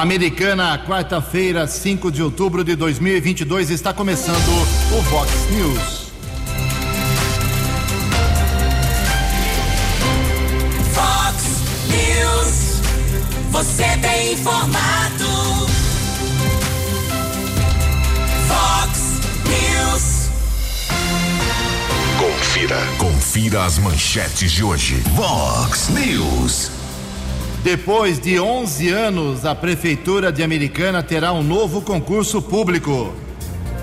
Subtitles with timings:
[0.00, 4.46] Americana, quarta-feira, 5 de outubro de 2022, está começando
[4.92, 6.12] o Vox News.
[10.92, 11.44] Vox
[11.88, 12.82] News.
[13.50, 15.24] Você tem informado.
[18.48, 19.00] Vox
[19.48, 20.28] News.
[22.18, 22.86] Confira.
[22.98, 25.02] Confira as manchetes de hoje.
[25.14, 26.75] Vox News.
[27.66, 33.12] Depois de 11 anos, a Prefeitura de Americana terá um novo concurso público.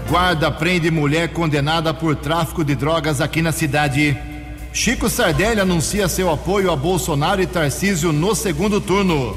[0.08, 4.18] Guarda prende mulher condenada por tráfico de drogas aqui na cidade.
[4.72, 9.36] Chico Sardelli anuncia seu apoio a Bolsonaro e Tarcísio no segundo turno.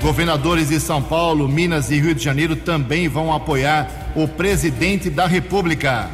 [0.00, 5.26] Governadores de São Paulo, Minas e Rio de Janeiro também vão apoiar o presidente da
[5.26, 6.08] República.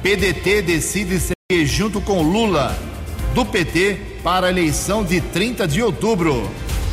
[0.00, 2.78] PDT decide seguir junto com Lula,
[3.34, 6.48] do PT, para a eleição de 30 de outubro.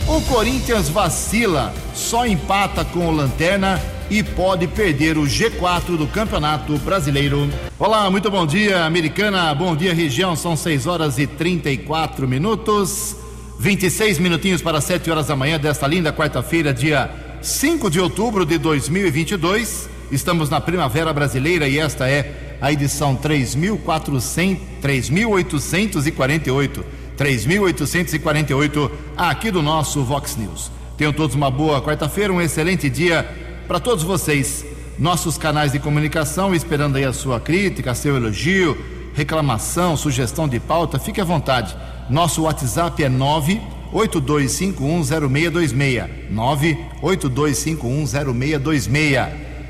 [0.07, 6.77] O Corinthians vacila, só empata com o Lanterna e pode perder o G4 do Campeonato
[6.79, 7.49] Brasileiro.
[7.79, 9.53] Olá, muito bom dia, Americana.
[9.55, 10.35] Bom dia, região.
[10.35, 13.15] São 6 horas e 34 minutos.
[13.57, 17.09] 26 minutinhos para 7 horas da manhã desta linda quarta-feira, dia
[17.41, 19.89] 5 de outubro de 2022.
[20.11, 27.00] Estamos na Primavera Brasileira e esta é a edição 3400, 3848.
[27.21, 30.71] 3.848 aqui do nosso Vox News.
[30.97, 33.23] Tenham todos uma boa quarta-feira, um excelente dia
[33.67, 34.65] para todos vocês.
[34.97, 38.75] Nossos canais de comunicação, esperando aí a sua crítica, seu elogio,
[39.13, 41.77] reclamação, sugestão de pauta, fique à vontade.
[42.09, 46.09] Nosso WhatsApp é 982510626.
[46.33, 49.29] 982510626.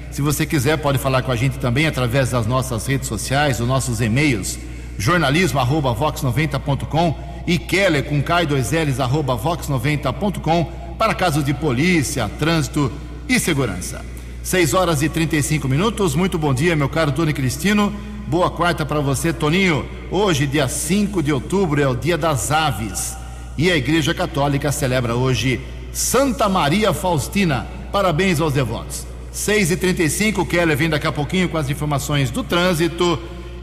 [0.09, 3.67] Se você quiser, pode falar com a gente também através das nossas redes sociais, os
[3.67, 4.57] nossos e-mails,
[4.97, 12.91] jornalismo@vox90.com e Keller com K 2 L's arroba vox90.com para casos de polícia, trânsito
[13.27, 14.05] e segurança.
[14.43, 16.15] 6 horas e 35 minutos.
[16.15, 17.93] Muito bom dia, meu caro Tony Cristino.
[18.27, 19.85] Boa quarta para você, Toninho.
[20.09, 23.15] Hoje, dia 5 de outubro, é o dia das aves.
[23.57, 25.59] E a Igreja Católica celebra hoje
[25.91, 27.67] Santa Maria Faustina.
[27.91, 29.05] Parabéns aos devotos.
[29.31, 33.19] 6 e 35 Keller vem daqui a pouquinho com as informações do trânsito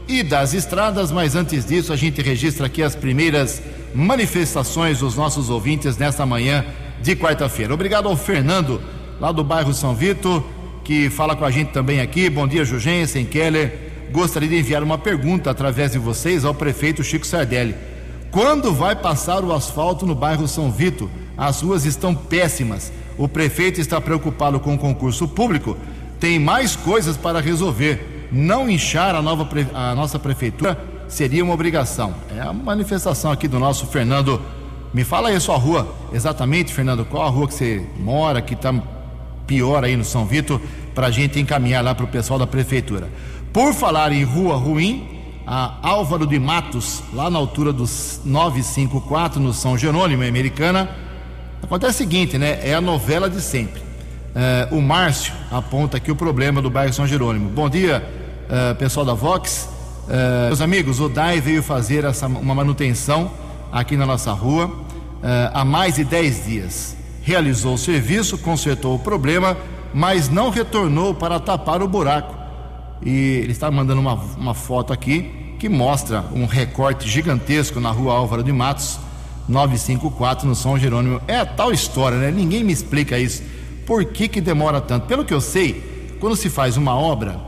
[0.09, 3.61] e das estradas, mas antes disso a gente registra aqui as primeiras
[3.93, 6.65] manifestações dos nossos ouvintes nesta manhã
[6.99, 7.75] de quarta-feira.
[7.75, 8.81] Obrigado ao Fernando,
[9.19, 10.43] lá do bairro São Vito,
[10.83, 12.27] que fala com a gente também aqui.
[12.27, 13.91] Bom dia, Jugensen, Keller.
[14.11, 17.75] Gostaria de enviar uma pergunta através de vocês ao prefeito Chico Sardelli.
[18.31, 21.07] Quando vai passar o asfalto no bairro São Vito?
[21.37, 22.91] As ruas estão péssimas.
[23.15, 25.77] O prefeito está preocupado com o concurso público.
[26.19, 32.13] Tem mais coisas para resolver não inchar a, nova, a nossa prefeitura seria uma obrigação.
[32.35, 34.41] É a manifestação aqui do nosso Fernando.
[34.93, 38.53] Me fala aí a sua rua, exatamente, Fernando, qual a rua que você mora, que
[38.53, 38.73] está
[39.45, 40.61] pior aí no São Vitor,
[40.93, 43.09] para a gente encaminhar lá para o pessoal da prefeitura.
[43.51, 49.51] Por falar em rua ruim, a Álvaro de Matos, lá na altura dos 954, no
[49.51, 50.89] São Jerônimo, em Americana,
[51.61, 52.59] acontece o seguinte, né?
[52.63, 53.81] É a novela de sempre.
[53.81, 57.49] Uh, o Márcio aponta aqui o problema do bairro São Jerônimo.
[57.49, 58.07] Bom dia,
[58.49, 59.69] uh, pessoal da Vox.
[60.07, 63.31] Uh, meus amigos, o DAI veio fazer essa, uma manutenção
[63.71, 64.71] aqui na nossa rua
[65.53, 66.97] há mais de 10 dias.
[67.21, 69.57] Realizou o serviço, consertou o problema,
[69.93, 72.33] mas não retornou para tapar o buraco.
[73.05, 78.13] E ele está mandando uma, uma foto aqui que mostra um recorte gigantesco na rua
[78.13, 78.97] Álvaro de Matos,
[79.47, 81.21] 954, no São Jerônimo.
[81.27, 82.31] É tal história, né?
[82.31, 83.43] Ninguém me explica isso
[83.89, 85.07] por que, que demora tanto?
[85.07, 87.41] Pelo que eu sei, quando se faz uma obra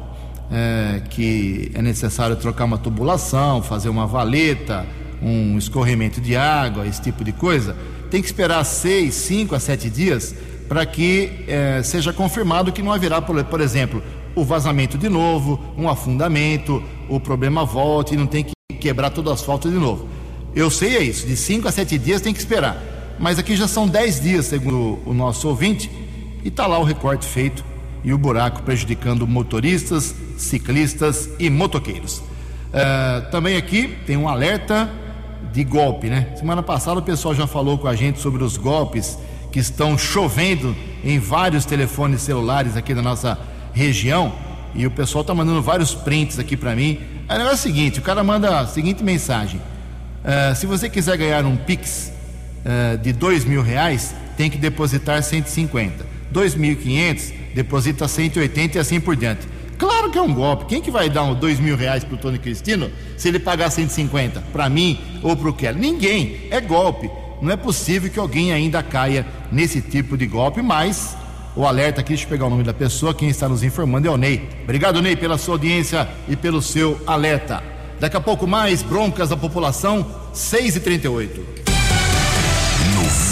[0.52, 4.86] é, que é necessário trocar uma tubulação, fazer uma valeta,
[5.22, 7.76] um escorrimento de água, esse tipo de coisa,
[8.10, 10.36] tem que esperar seis, cinco a sete dias
[10.68, 14.04] para que é, seja confirmado que não haverá, por, exemplo,
[14.36, 19.28] o vazamento de novo, um afundamento, o problema volte e não tem que quebrar todo
[19.28, 20.08] o asfalto de novo.
[20.56, 22.82] Eu sei é isso, de cinco a sete dias tem que esperar.
[23.20, 25.90] Mas aqui já são dez dias, segundo o nosso ouvinte,
[26.44, 27.64] e está lá o recorte feito
[28.04, 32.18] e o buraco prejudicando motoristas, ciclistas e motoqueiros.
[32.20, 34.90] Uh, também aqui tem um alerta
[35.52, 36.34] de golpe, né?
[36.38, 39.18] Semana passada o pessoal já falou com a gente sobre os golpes
[39.52, 43.38] que estão chovendo em vários telefones celulares aqui da nossa
[43.74, 44.34] região
[44.74, 47.00] e o pessoal está mandando vários prints aqui para mim.
[47.30, 51.46] Negócio é o seguinte: o cara manda a seguinte mensagem: uh, se você quiser ganhar
[51.46, 52.12] um Pix
[52.66, 56.12] uh, de dois mil reais, tem que depositar 150.
[56.34, 59.48] 2.500, deposita 180 e assim por diante.
[59.78, 60.66] Claro que é um golpe.
[60.66, 63.72] Quem que vai dar um dois mil reais para o Tony Cristino se ele pagar
[63.72, 65.80] 150 para mim ou para o Kelly?
[65.80, 66.48] Ninguém.
[66.52, 67.10] É golpe.
[67.42, 71.18] Não é possível que alguém ainda caia nesse tipo de golpe, mas
[71.56, 74.12] o alerta aqui, deixa eu pegar o nome da pessoa, quem está nos informando é
[74.12, 74.48] o Ney.
[74.64, 77.64] Obrigado, Ney, pela sua audiência e pelo seu alerta.
[78.00, 81.61] Daqui a pouco mais, broncas da população, 6 e 38 No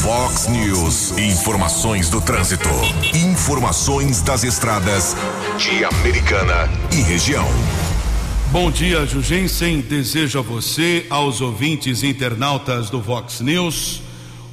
[0.02, 2.70] Fox News, informações do trânsito.
[3.14, 5.14] Informações das estradas
[5.58, 7.46] de Americana e região.
[8.50, 9.82] Bom dia, Jugensen.
[9.82, 14.02] Desejo a você, aos ouvintes internautas do Vox News,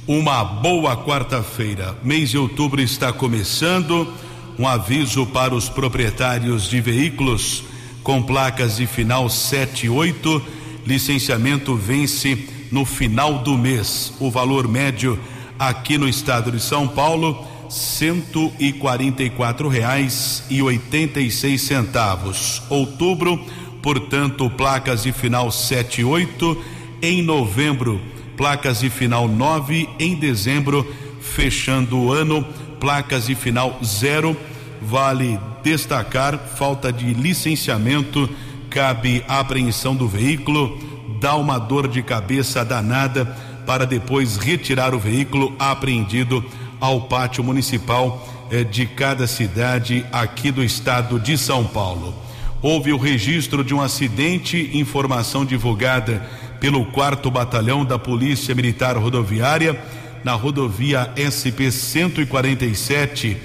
[0.05, 1.97] uma boa quarta-feira.
[2.03, 4.13] Mês de outubro está começando.
[4.59, 7.63] Um aviso para os proprietários de veículos
[8.03, 10.41] com placas de final 78.
[10.85, 14.13] Licenciamento vence no final do mês.
[14.19, 15.17] O valor médio
[15.59, 21.29] aqui no estado de São Paulo, cento e quarenta e quatro reais e oitenta e
[21.29, 22.61] seis centavos.
[22.69, 23.39] Outubro,
[23.81, 26.61] portanto, placas de final sete e oito.
[27.01, 28.01] Em novembro,
[28.35, 29.89] placas de final nove.
[29.99, 30.85] Em dezembro,
[31.21, 32.45] fechando o ano,
[32.79, 34.35] placas de final zero.
[34.81, 38.29] Vale destacar falta de licenciamento,
[38.69, 40.79] cabe apreensão do veículo,
[41.19, 43.25] dá uma dor de cabeça danada
[43.67, 46.43] para depois retirar o veículo apreendido
[46.79, 52.15] ao pátio municipal eh, de cada cidade aqui do estado de São Paulo.
[52.61, 56.25] Houve o registro de um acidente, informação divulgada
[56.61, 59.79] pelo quarto batalhão da Polícia Militar Rodoviária
[60.23, 63.37] na rodovia SP 147,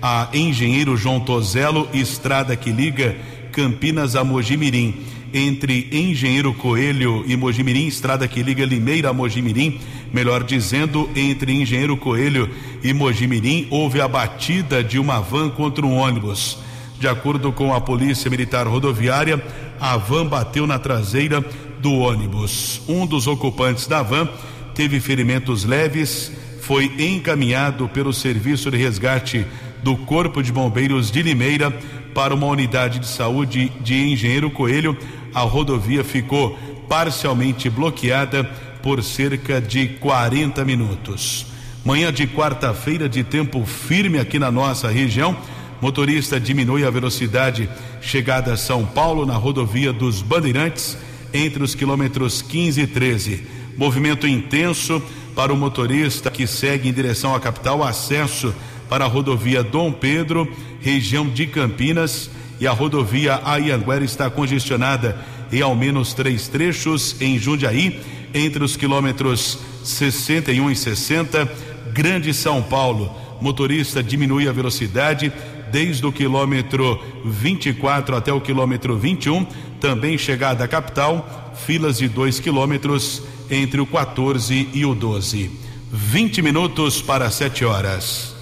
[0.00, 3.16] a Engenheiro João Tozelo, estrada que liga
[3.50, 9.80] Campinas a Mojimirim entre Engenheiro Coelho e Mojimirim, estrada que liga Limeira a Mojimirim,
[10.12, 12.48] melhor dizendo, entre Engenheiro Coelho
[12.82, 16.58] e Mojimirim, houve a batida de uma van contra um ônibus.
[16.98, 19.42] De acordo com a Polícia Militar Rodoviária,
[19.80, 21.44] a van bateu na traseira
[21.78, 22.82] do ônibus.
[22.86, 24.28] Um dos ocupantes da van
[24.74, 26.30] teve ferimentos leves,
[26.60, 29.46] foi encaminhado pelo Serviço de Resgate
[29.82, 31.70] do Corpo de Bombeiros de Limeira
[32.14, 34.96] para uma unidade de saúde de Engenheiro Coelho.
[35.34, 38.44] A rodovia ficou parcialmente bloqueada
[38.82, 41.46] por cerca de 40 minutos.
[41.84, 45.36] Manhã de quarta-feira de tempo firme aqui na nossa região.
[45.80, 50.98] Motorista diminui a velocidade chegada a São Paulo na rodovia dos Bandeirantes
[51.32, 53.46] entre os quilômetros 15 e 13.
[53.76, 55.02] Movimento intenso
[55.34, 58.54] para o motorista que segue em direção à capital, acesso
[58.88, 65.18] para a rodovia Dom Pedro, região de Campinas, e a rodovia Ayanguera está congestionada
[65.50, 67.98] em ao menos três trechos em Jundiaí,
[68.34, 71.50] entre os quilômetros 61 e 60,
[71.92, 73.10] Grande São Paulo.
[73.40, 75.32] Motorista diminui a velocidade
[75.72, 79.44] desde o quilômetro 24 até o quilômetro 21,
[79.80, 85.50] também chegada à capital, filas de 2 quilômetros entre o 14 e o 12.
[85.90, 88.34] 20 minutos para 7 horas.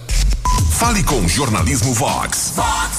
[0.72, 2.52] Fale com Jornalismo Vox.
[2.56, 2.97] Vox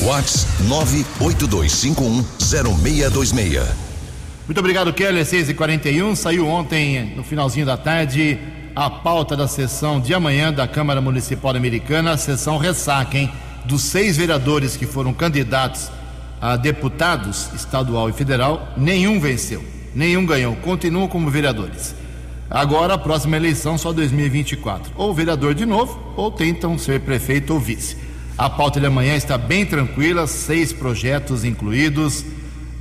[0.00, 3.62] Vox 982510626.
[4.46, 5.24] Muito obrigado, Kelly.
[5.24, 8.38] 6 e 41 Saiu ontem, no finalzinho da tarde,
[8.76, 13.30] a pauta da sessão de amanhã da Câmara Municipal Americana, a sessão ressaca, hein?
[13.64, 15.90] Dos seis vereadores que foram candidatos
[16.40, 19.64] a deputados estadual e federal, nenhum venceu,
[19.94, 21.94] nenhum ganhou, continuam como vereadores.
[22.50, 24.92] Agora a próxima eleição só 2024.
[24.96, 27.96] Ou vereador de novo, ou tentam ser prefeito ou vice.
[28.36, 32.24] A pauta de amanhã está bem tranquila, seis projetos incluídos,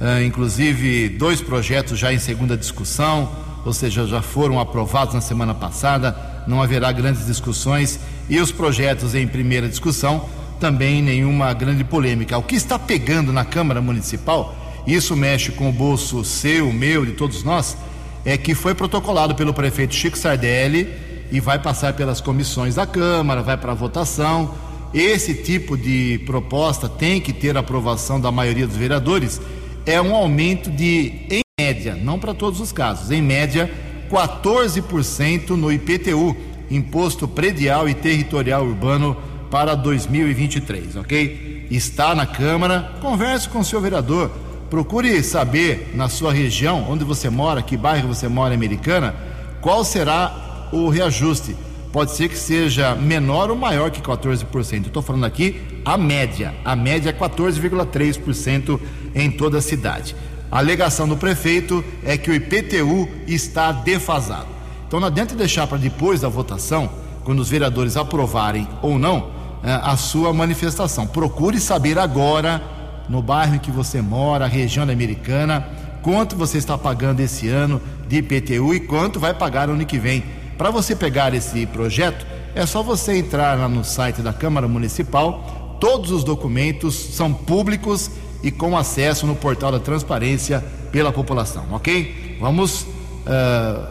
[0.02, 3.30] ah, inclusive dois projetos já em segunda discussão,
[3.64, 9.14] ou seja, já foram aprovados na semana passada, não haverá grandes discussões, e os projetos
[9.14, 10.28] em primeira discussão
[10.60, 12.36] também nenhuma grande polêmica.
[12.36, 14.56] O que está pegando na Câmara Municipal,
[14.88, 17.78] isso mexe com o bolso seu, meu, de todos nós,
[18.26, 20.92] é que foi protocolado pelo prefeito Chico Sardelli
[21.32, 24.73] e vai passar pelas comissões da Câmara, vai para votação.
[24.94, 29.42] Esse tipo de proposta tem que ter aprovação da maioria dos vereadores.
[29.86, 33.72] É um aumento de, em média, não para todos os casos, em média,
[34.10, 36.36] 14% no IPTU,
[36.70, 39.18] Imposto Predial e Territorial Urbano,
[39.50, 41.68] para 2023, ok?
[41.70, 44.32] Está na Câmara, converse com o seu vereador,
[44.70, 49.16] procure saber na sua região, onde você mora, que bairro você mora, americana,
[49.62, 51.56] qual será o reajuste.
[51.94, 54.88] Pode ser que seja menor ou maior que 14%.
[54.88, 56.52] Estou falando aqui a média.
[56.66, 58.80] A média é 14,3%
[59.14, 60.16] em toda a cidade.
[60.52, 64.48] A alegação do prefeito é que o IPTU está defasado.
[64.88, 66.90] Então não adianta deixar para depois da votação,
[67.24, 69.30] quando os vereadores aprovarem ou não,
[69.64, 71.06] eh, a sua manifestação.
[71.06, 72.60] Procure saber agora,
[73.08, 75.68] no bairro em que você mora, região americana,
[76.02, 80.24] quanto você está pagando esse ano de IPTU e quanto vai pagar ano que vem.
[80.64, 85.78] Para você pegar esse projeto, É só você entrar lá no site da Câmara Municipal.
[85.78, 88.10] Todos os documentos são públicos
[88.42, 92.38] e com acesso no portal da transparência pela população, ok?
[92.40, 93.86] Vamos uh,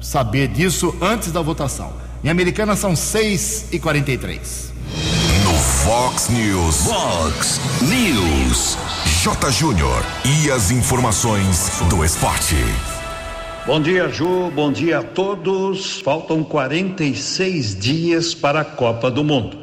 [0.00, 1.92] saber disso antes da votação.
[2.24, 4.72] Em Americana são 6 e 43
[5.44, 6.76] No Fox News.
[6.84, 8.76] Fox News.
[9.22, 9.52] J.
[9.52, 10.04] Júnior.
[10.24, 12.56] E as informações do esporte.
[13.64, 14.50] Bom dia, Ju.
[14.50, 16.00] Bom dia a todos.
[16.00, 19.56] Faltam 46 dias para a Copa do Mundo.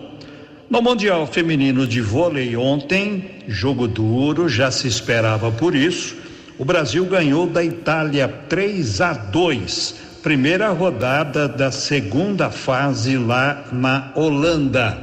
[0.69, 6.15] No Mundial Feminino de Vôlei ontem, jogo duro, já se esperava por isso.
[6.57, 14.13] O Brasil ganhou da Itália 3 a 2, primeira rodada da segunda fase lá na
[14.15, 14.97] Holanda.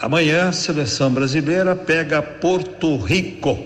[0.00, 3.58] Amanhã a seleção brasileira pega Porto Rico.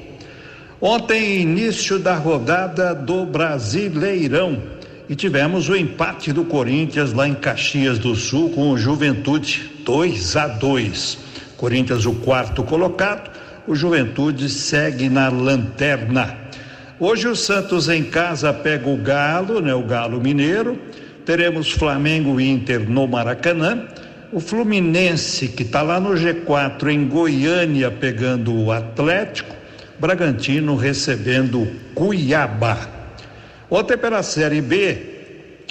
[0.85, 4.61] Ontem, início da rodada do Brasileirão.
[5.09, 10.37] E tivemos o empate do Corinthians lá em Caxias do Sul com o Juventude 2
[10.37, 11.19] a 2.
[11.57, 13.31] Corinthians, o quarto colocado,
[13.65, 16.37] o Juventude segue na lanterna.
[16.99, 20.77] Hoje o Santos em casa pega o Galo, né, o Galo Mineiro.
[21.25, 23.87] Teremos Flamengo e Inter no Maracanã.
[24.33, 29.62] O Fluminense, que está lá no G4 em Goiânia, pegando o Atlético.
[30.03, 32.89] Bragantino recebendo Cuiabá.
[33.71, 34.99] Ontem pela Série B,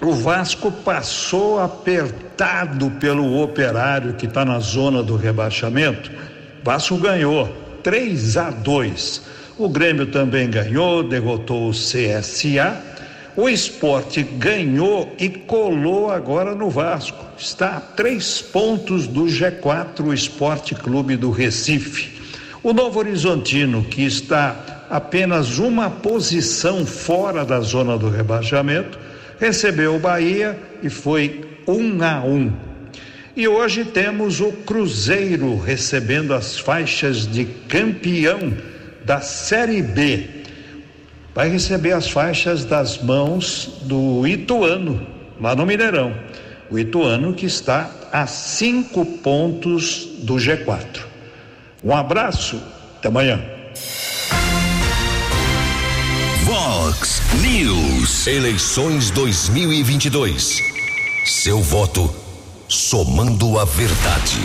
[0.02, 6.10] o Vasco passou apertado pelo operário que está na zona do rebaixamento.
[6.64, 7.50] Vasco ganhou
[7.84, 9.22] 3 a 2.
[9.58, 12.82] O Grêmio também ganhou, derrotou o CSA.
[13.36, 17.26] O esporte ganhou e colou agora no Vasco.
[17.38, 22.21] Está a três pontos do G4, o Esporte Clube do Recife.
[22.63, 29.00] O Novo Horizontino, que está apenas uma posição fora da zona do rebaixamento,
[29.39, 32.53] recebeu o Bahia e foi um a um.
[33.36, 38.53] E hoje temos o Cruzeiro recebendo as faixas de campeão
[39.03, 40.30] da Série B.
[41.34, 45.08] Vai receber as faixas das mãos do Ituano,
[45.41, 46.13] lá no Mineirão.
[46.70, 51.11] O Ituano que está a cinco pontos do G4.
[51.84, 52.62] Um abraço,
[52.98, 53.42] até amanhã.
[56.44, 58.28] Vox News.
[58.28, 60.60] Eleições 2022.
[61.26, 62.14] Seu voto
[62.68, 64.38] somando a verdade.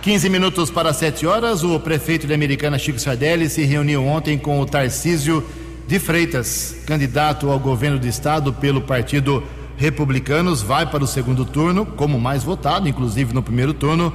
[0.00, 1.62] 15 minutos para 7 horas.
[1.62, 5.46] O prefeito de Americana, Chico Sardelli, se reuniu ontem com o Tarcísio
[5.86, 9.42] de Freitas, candidato ao governo do estado pelo Partido
[9.76, 10.62] Republicanos.
[10.62, 14.14] Vai para o segundo turno, como mais votado, inclusive no primeiro turno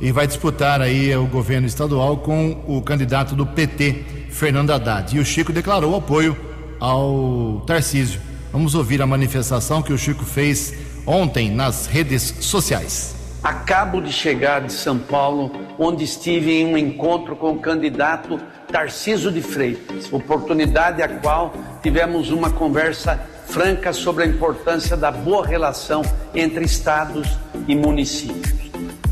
[0.00, 5.16] e vai disputar aí o governo estadual com o candidato do PT, Fernando Haddad.
[5.16, 6.36] E o Chico declarou apoio
[6.80, 8.20] ao Tarcísio.
[8.52, 10.74] Vamos ouvir a manifestação que o Chico fez
[11.06, 13.14] ontem nas redes sociais.
[13.42, 18.40] Acabo de chegar de São Paulo, onde estive em um encontro com o candidato
[18.72, 25.46] Tarciso de Freitas, oportunidade a qual tivemos uma conversa franca sobre a importância da boa
[25.46, 26.02] relação
[26.34, 28.63] entre estados e municípios.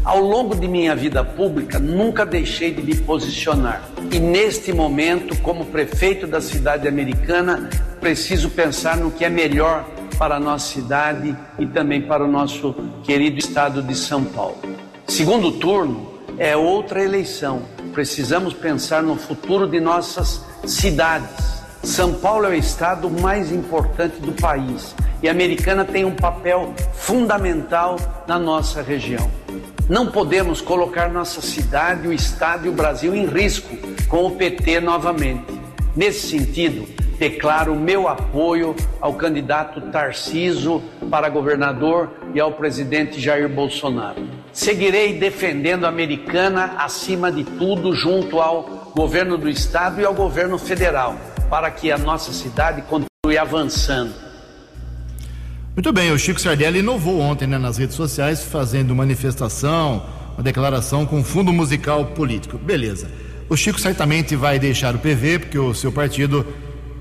[0.05, 3.83] Ao longo de minha vida pública, nunca deixei de me posicionar.
[4.11, 10.37] E neste momento, como prefeito da cidade americana, preciso pensar no que é melhor para
[10.37, 14.59] a nossa cidade e também para o nosso querido estado de São Paulo.
[15.07, 17.63] Segundo turno é outra eleição.
[17.93, 21.63] Precisamos pensar no futuro de nossas cidades.
[21.85, 26.75] São Paulo é o estado mais importante do país e a Americana tem um papel
[26.93, 29.42] fundamental na nossa região.
[29.89, 33.77] Não podemos colocar nossa cidade, o Estado e o Brasil em risco
[34.09, 35.61] com o PT novamente.
[35.95, 36.87] Nesse sentido,
[37.19, 44.23] declaro meu apoio ao candidato Tarciso para governador e ao presidente Jair Bolsonaro.
[44.53, 50.59] Seguirei defendendo a americana acima de tudo, junto ao governo do estado e ao governo
[50.59, 51.17] federal,
[51.51, 54.32] para que a nossa cidade continue avançando.
[55.75, 61.07] Muito bem, o Chico Sardelli inovou ontem né, nas redes sociais, fazendo manifestação, uma declaração
[61.07, 62.59] com fundo musical político.
[62.59, 63.11] Beleza.
[63.49, 66.47] O Chico certamente vai deixar o PV, porque o seu partido,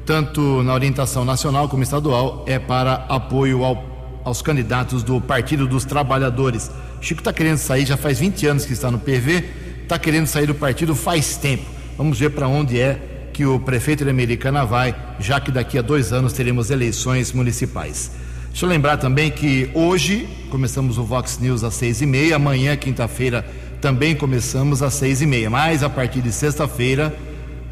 [0.05, 5.83] tanto na orientação nacional como estadual, é para apoio ao, aos candidatos do Partido dos
[5.83, 6.71] Trabalhadores.
[7.01, 9.49] Chico está querendo sair, já faz 20 anos que está no PV,
[9.83, 11.65] está querendo sair do partido faz tempo.
[11.97, 15.81] Vamos ver para onde é que o prefeito de Americana vai, já que daqui a
[15.81, 18.30] dois anos teremos eleições municipais.
[18.51, 22.75] Deixa eu lembrar também que hoje começamos o Vox News às seis e meia, amanhã,
[22.75, 23.46] quinta-feira,
[23.79, 27.15] também começamos às seis e meia, mas a partir de sexta-feira,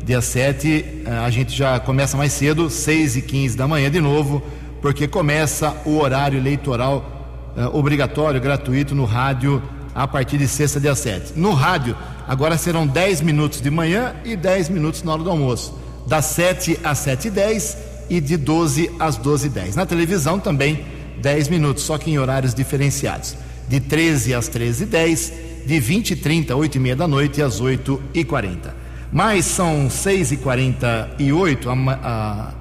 [0.04, 4.00] dia 7, eh, a gente já começa mais cedo, seis e quinze da manhã de
[4.00, 4.42] novo,
[4.82, 9.62] porque começa o horário eleitoral uh, obrigatório, gratuito no rádio
[9.94, 11.34] a partir de sexta, dia 7.
[11.36, 11.96] No rádio,
[12.26, 16.80] agora serão 10 minutos de manhã e 10 minutos na hora do almoço, das 7
[16.86, 17.89] às 7h10 e
[18.20, 19.76] de 12 às 12h10.
[19.76, 20.86] Na televisão também
[21.22, 23.36] 10 minutos, só que em horários diferenciados,
[23.68, 25.34] de 13 às 13h10,
[25.66, 28.76] de 20 e 30, 8 e meia da noite às 8 e 40.
[29.12, 32.54] Mas são 6 e 48 a, a,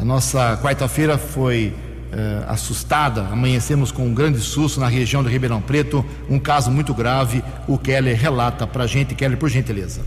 [0.00, 1.72] a nossa quarta-feira foi
[2.12, 3.22] uh, assustada.
[3.28, 7.42] Amanhecemos com um grande susto na região do Ribeirão Preto, um caso muito grave.
[7.68, 9.14] O Keller relata para a gente.
[9.14, 10.00] Keller, por gentileza.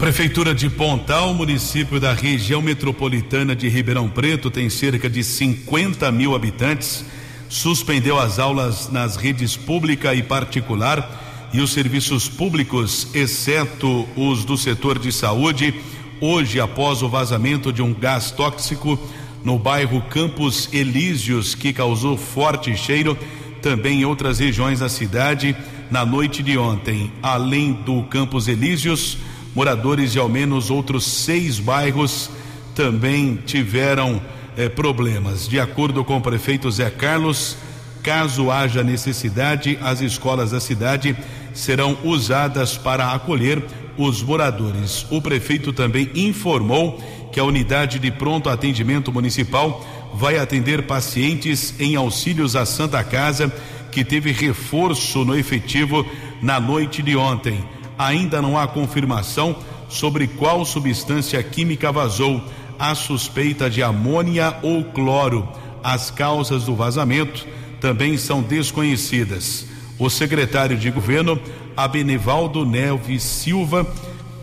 [0.00, 6.34] Prefeitura de Pontal, município da região metropolitana de Ribeirão Preto, tem cerca de 50 mil
[6.34, 7.04] habitantes.
[7.50, 14.56] Suspendeu as aulas nas redes pública e particular e os serviços públicos, exceto os do
[14.56, 15.74] setor de saúde,
[16.18, 18.98] hoje após o vazamento de um gás tóxico
[19.44, 23.18] no bairro Campos Elíseos, que causou forte cheiro,
[23.60, 25.54] também em outras regiões da cidade
[25.90, 27.12] na noite de ontem.
[27.22, 29.18] Além do Campos Elíseos,
[29.54, 32.30] moradores de ao menos outros seis bairros
[32.74, 34.20] também tiveram
[34.56, 35.48] eh, problemas.
[35.48, 37.56] De acordo com o prefeito Zé Carlos,
[38.02, 41.16] caso haja necessidade, as escolas da cidade
[41.52, 43.62] serão usadas para acolher
[43.96, 45.06] os moradores.
[45.10, 47.02] O prefeito também informou
[47.32, 53.52] que a unidade de pronto atendimento municipal vai atender pacientes em auxílios à Santa Casa,
[53.92, 56.06] que teve reforço no efetivo
[56.40, 57.62] na noite de ontem.
[58.00, 59.54] Ainda não há confirmação
[59.86, 62.42] sobre qual substância química vazou.
[62.78, 65.46] A suspeita de amônia ou cloro.
[65.84, 67.46] As causas do vazamento
[67.78, 69.66] também são desconhecidas.
[69.98, 71.38] O secretário de governo,
[71.76, 73.86] Abenivaldo Neves Silva,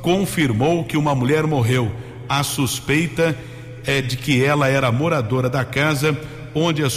[0.03, 1.91] confirmou que uma mulher morreu
[2.29, 3.37] a suspeita
[3.85, 6.17] é de que ela era moradora da casa
[6.53, 6.87] onde a,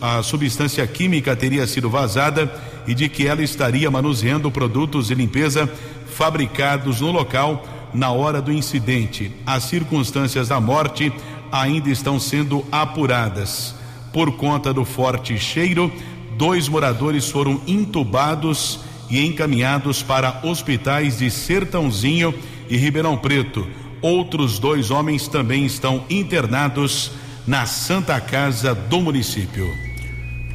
[0.00, 2.50] a substância química teria sido vazada
[2.86, 5.68] e de que ela estaria manuseando produtos de limpeza
[6.10, 9.32] fabricados no local na hora do incidente.
[9.46, 11.12] As circunstâncias da morte
[11.50, 13.74] ainda estão sendo apuradas.
[14.12, 15.92] Por conta do forte cheiro,
[16.36, 22.34] dois moradores foram intubados e encaminhados para hospitais de Sertãozinho
[22.68, 23.66] e Ribeirão Preto.
[24.00, 27.12] Outros dois homens também estão internados
[27.46, 29.66] na Santa Casa do município.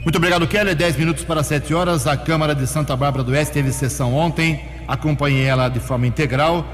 [0.04, 0.76] Muito obrigado, Kelly.
[0.76, 2.06] Dez minutos para sete horas.
[2.06, 4.62] A Câmara de Santa Bárbara do Oeste teve sessão ontem.
[4.88, 6.66] Acompanhei ela de forma integral.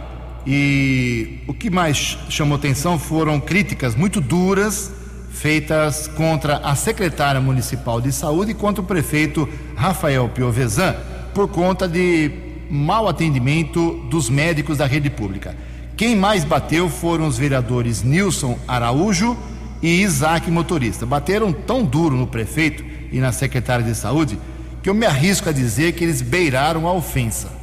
[0.46, 4.92] E o que mais chamou atenção foram críticas muito duras
[5.32, 10.96] feitas contra a secretária municipal de saúde e contra o prefeito Rafael Piovesan
[11.34, 12.32] por conta de
[12.70, 15.56] mau atendimento dos médicos da rede pública.
[15.96, 19.38] Quem mais bateu foram os vereadores Nilson Araújo
[19.82, 21.06] e Isaac Motorista.
[21.06, 24.38] Bateram tão duro no prefeito e na secretária de saúde
[24.82, 27.59] que eu me arrisco a dizer que eles beiraram a ofensa.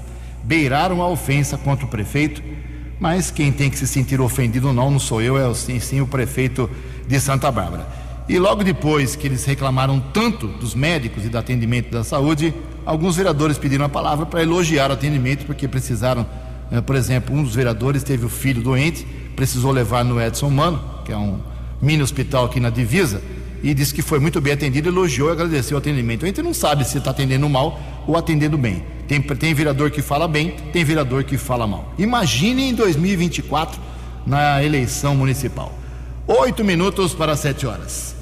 [0.46, 2.42] Beiraram a ofensa contra o prefeito,
[3.00, 6.06] mas quem tem que se sentir ofendido não, não sou eu, é sim, sim o
[6.06, 6.70] prefeito
[7.06, 7.86] de Santa Bárbara.
[8.28, 12.54] E logo depois que eles reclamaram tanto dos médicos e do atendimento da saúde,
[12.84, 16.24] alguns vereadores pediram a palavra para elogiar o atendimento, porque precisaram
[16.70, 19.06] é, por exemplo, um dos vereadores teve o filho doente,
[19.36, 21.38] precisou levar no Edson Mano, que é um
[21.80, 23.22] mini hospital aqui na divisa,
[23.62, 26.24] e disse que foi muito bem atendido, elogiou e agradeceu o atendimento.
[26.24, 28.84] A gente não sabe se está atendendo mal ou atendendo bem.
[29.08, 31.92] Tem, tem vereador que fala bem, tem vereador que fala mal.
[31.98, 33.80] Imagine em 2024,
[34.26, 35.72] na eleição municipal.
[36.26, 38.16] Oito minutos para sete horas.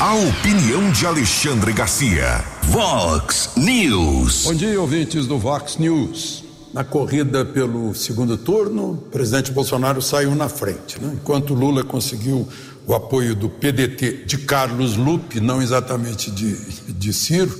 [0.00, 2.42] A opinião de Alexandre Garcia.
[2.62, 4.44] Vox News.
[4.44, 6.44] Bom dia, ouvintes do Vox News.
[6.72, 10.98] Na corrida pelo segundo turno, o presidente Bolsonaro saiu na frente.
[10.98, 11.18] Né?
[11.20, 12.48] Enquanto Lula conseguiu
[12.90, 16.56] o apoio do PDT de Carlos Lupe, não exatamente de,
[16.92, 17.56] de Ciro,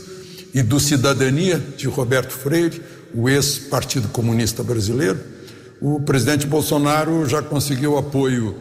[0.53, 2.83] e do Cidadania de Roberto Freire,
[3.15, 5.21] o ex-Partido Comunista Brasileiro,
[5.81, 8.57] o presidente Bolsonaro já conseguiu apoio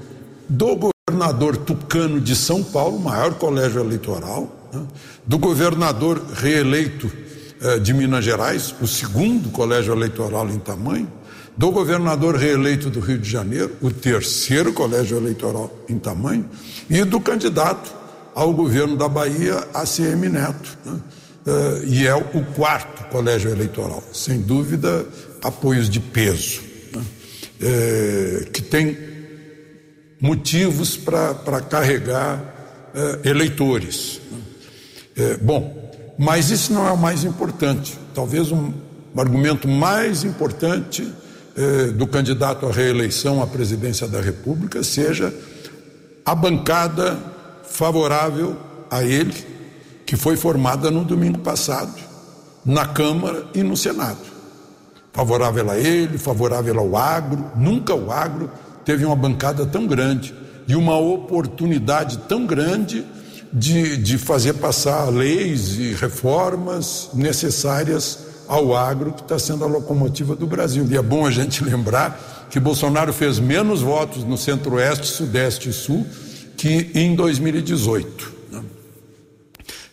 [0.47, 4.85] do governador tucano de São Paulo, maior colégio eleitoral, né?
[5.25, 7.11] do governador reeleito
[7.61, 11.11] eh, de Minas Gerais, o segundo colégio eleitoral em tamanho,
[11.59, 16.49] do governador reeleito do Rio de Janeiro, o terceiro colégio eleitoral em tamanho,
[16.89, 17.93] e do candidato
[18.33, 20.77] ao governo da Bahia, ACM Neto.
[20.85, 20.99] Né?
[21.45, 25.05] Eh, e é o quarto colégio eleitoral, sem dúvida,
[25.43, 26.61] apoios de peso,
[26.95, 27.03] né?
[27.59, 28.97] eh, que tem
[30.21, 32.41] motivos para carregar
[32.93, 34.21] é, eleitores.
[35.15, 37.97] É, bom, mas isso não é o mais importante.
[38.13, 38.71] Talvez um,
[39.13, 41.07] um argumento mais importante
[41.59, 45.33] é, do candidato à reeleição à presidência da República seja
[46.25, 47.19] a bancada
[47.63, 48.55] favorável
[48.89, 49.33] a ele,
[50.05, 51.93] que foi formada no domingo passado,
[52.65, 54.21] na Câmara e no Senado.
[55.11, 58.49] Favorável a ele, favorável ao agro, nunca o agro
[58.85, 60.33] teve uma bancada tão grande
[60.65, 63.05] e uma oportunidade tão grande
[63.51, 70.35] de, de fazer passar leis e reformas necessárias ao agro, que está sendo a locomotiva
[70.35, 70.85] do Brasil.
[70.89, 75.73] E é bom a gente lembrar que Bolsonaro fez menos votos no Centro-Oeste, Sudeste e
[75.73, 76.05] Sul
[76.57, 78.33] que em 2018.
[78.51, 78.63] Né?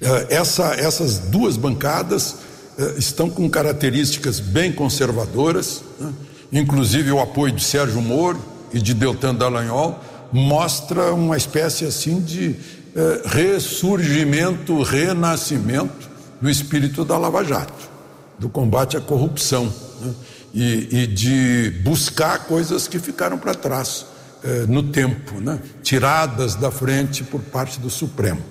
[0.00, 2.36] É, essa, essas duas bancadas
[2.78, 6.12] é, estão com características bem conservadoras, né?
[6.50, 8.40] inclusive o apoio de Sérgio Moro
[8.72, 10.00] e de Deltan Dallagnol
[10.32, 12.56] mostra uma espécie assim de
[12.96, 16.08] é, ressurgimento, renascimento
[16.40, 17.95] do espírito da Lava Jato,
[18.38, 20.14] do combate à corrupção né?
[20.54, 24.06] e, e, de buscar coisas que ficaram para trás
[24.44, 25.58] é, no tempo, né?
[25.82, 28.42] tiradas da frente por parte do Supremo.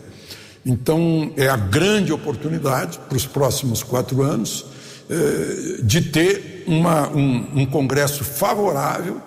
[0.65, 4.65] Então, é a grande oportunidade para os próximos quatro anos
[5.09, 9.21] é, de ter uma, um, um Congresso favorável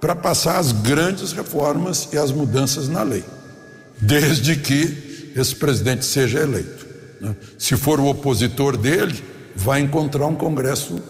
[0.00, 3.24] para passar as grandes reformas e as mudanças na lei
[4.00, 6.86] desde que esse presidente seja eleito.
[7.20, 7.34] Né?
[7.58, 9.22] Se for o opositor dele,
[9.56, 11.00] vai encontrar um Congresso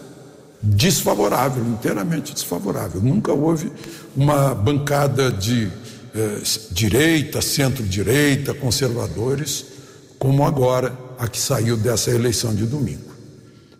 [0.61, 3.01] desfavorável, inteiramente desfavorável.
[3.01, 3.71] Nunca houve
[4.15, 5.69] uma bancada de
[6.13, 9.65] eh, direita, centro-direita, conservadores,
[10.17, 13.13] como agora a que saiu dessa eleição de domingo.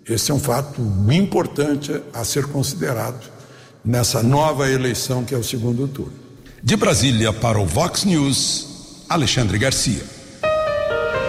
[0.07, 3.31] Esse é um fato importante a ser considerado
[3.83, 6.13] nessa nova eleição que é o segundo turno.
[6.61, 8.67] De Brasília para o Vox News.
[9.07, 10.03] Alexandre Garcia.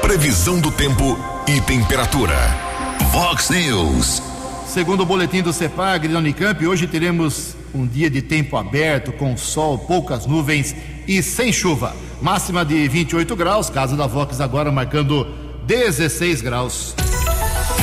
[0.00, 2.65] Previsão do tempo e temperatura.
[3.04, 4.22] Vox News.
[4.66, 9.36] Segundo o boletim do CEPAG da Unicamp, hoje teremos um dia de tempo aberto, com
[9.36, 10.74] sol, poucas nuvens
[11.06, 11.94] e sem chuva.
[12.20, 15.26] Máxima de 28 graus, casa da Vox agora marcando
[15.66, 16.94] 16 graus.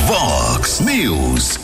[0.06, 1.58] Vox News.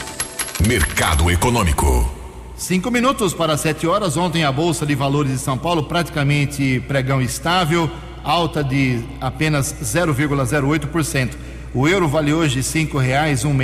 [0.66, 2.10] Mercado Econômico.
[2.56, 4.16] Cinco minutos para sete horas.
[4.16, 7.90] Ontem a Bolsa de Valores de São Paulo praticamente pregão estável
[8.22, 11.30] alta de apenas 0,08%.
[11.72, 13.54] O euro vale hoje cinco reais um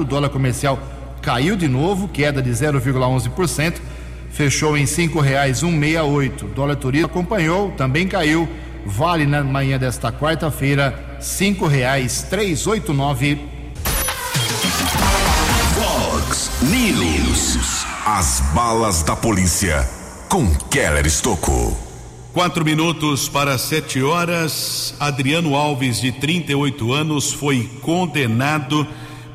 [0.00, 0.78] O dólar comercial
[1.20, 3.74] caiu de novo, queda de 0,11%,
[4.30, 5.70] fechou em cinco reais um
[6.46, 8.48] O dólar turismo acompanhou, também caiu,
[8.86, 13.38] vale na manhã desta quarta-feira cinco reais três oito nove.
[15.74, 17.84] Fox News.
[18.06, 19.86] As balas da polícia
[20.28, 21.91] com Keller Estocou.
[22.32, 24.94] Quatro minutos para sete horas.
[24.98, 28.86] Adriano Alves, de 38 anos, foi condenado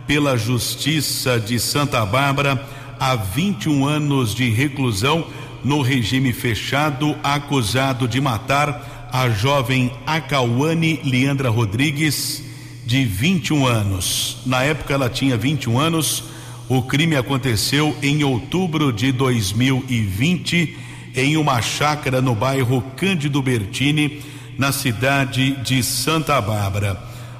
[0.07, 2.67] pela Justiça de Santa Bárbara
[2.99, 5.27] a 21 anos de reclusão
[5.63, 12.43] no regime fechado, acusado de matar a jovem Acauane Leandra Rodrigues,
[12.83, 14.37] de 21 anos.
[14.43, 16.23] Na época ela tinha 21 anos.
[16.67, 20.86] O crime aconteceu em outubro de 2020
[21.17, 24.21] em uma chácara no bairro Cândido Bertini,
[24.55, 26.95] na cidade de Santa Bárbara.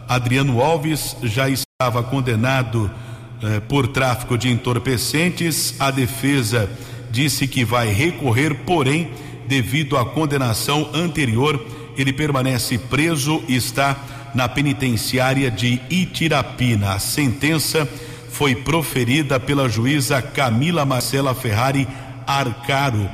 [0.09, 2.89] Adriano Alves já estava condenado
[3.41, 5.75] eh, por tráfico de entorpecentes.
[5.79, 6.67] A defesa
[7.11, 9.11] disse que vai recorrer, porém,
[9.47, 11.63] devido à condenação anterior,
[11.95, 13.95] ele permanece preso e está
[14.33, 16.93] na penitenciária de Itirapina.
[16.93, 17.87] A sentença
[18.31, 21.87] foi proferida pela juíza Camila Marcela Ferrari
[22.25, 23.07] Arcaro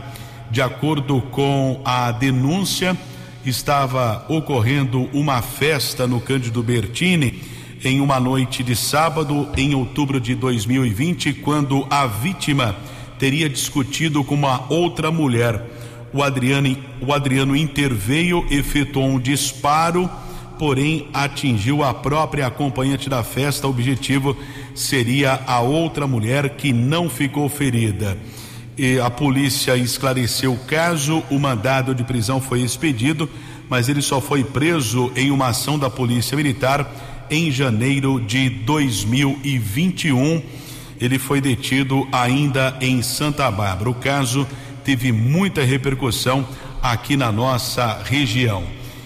[0.53, 2.95] de acordo com a denúncia,
[3.43, 7.41] estava ocorrendo uma festa no Cândido Bertini
[7.83, 12.75] em uma noite de sábado, em outubro de 2020, quando a vítima
[13.17, 15.59] teria discutido com uma outra mulher.
[16.13, 20.07] O Adriano, o Adriano interveio, efetuou um disparo,
[20.59, 23.65] porém atingiu a própria acompanhante da festa.
[23.65, 24.37] O objetivo
[24.75, 28.15] seria a outra mulher que não ficou ferida
[28.77, 33.29] e a polícia esclareceu o caso, o mandado de prisão foi expedido,
[33.69, 36.91] mas ele só foi preso em uma ação da Polícia Militar
[37.29, 40.41] em janeiro de 2021.
[40.99, 43.89] Ele foi detido ainda em Santa Bárbara.
[43.89, 44.47] O caso
[44.83, 46.47] teve muita repercussão
[46.81, 48.63] aqui na nossa região.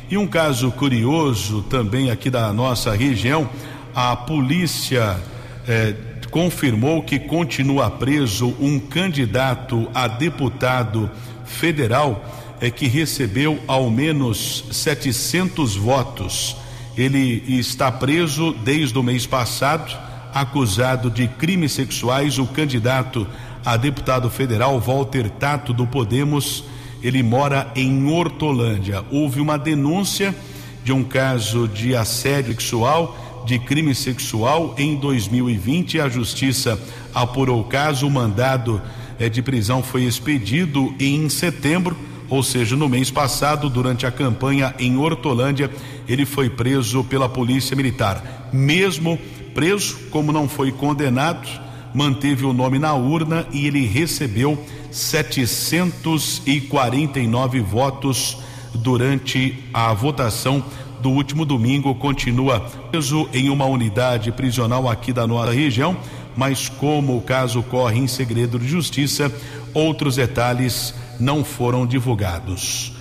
[0.10, 3.49] E um caso curioso também aqui da nossa região,
[3.93, 5.19] a polícia
[5.67, 5.93] eh,
[6.38, 11.10] confirmou que continua preso um candidato a deputado
[11.43, 12.23] federal
[12.62, 16.56] é que recebeu ao menos 700 votos.
[16.95, 19.97] Ele está preso desde o mês passado,
[20.32, 22.38] acusado de crimes sexuais.
[22.38, 23.26] O candidato
[23.65, 26.65] a deputado federal Walter Tato do Podemos,
[27.02, 29.04] ele mora em Hortolândia.
[29.10, 30.36] Houve uma denúncia
[30.84, 36.02] de um caso de assédio sexual, de crime sexual em 2020.
[36.02, 36.78] A justiça
[37.16, 38.82] apurou o caso, o mandado
[39.18, 41.96] eh, de prisão foi expedido em setembro,
[42.30, 45.72] ou seja, no mês passado, durante a campanha em Hortolândia,
[46.10, 48.50] ele foi preso pela Polícia Militar.
[48.52, 49.18] Mesmo
[49.56, 51.48] preso, como não foi condenado,
[51.94, 58.40] manteve o nome na urna e ele recebeu 749 votos
[58.76, 60.62] durante a votação
[61.08, 61.96] do último domingo.
[61.96, 62.60] Continua
[62.91, 65.96] preso em uma unidade prisional aqui da nossa região,
[66.36, 69.32] mas como o caso corre em segredo de justiça,
[69.74, 72.91] outros detalhes não foram divulgados.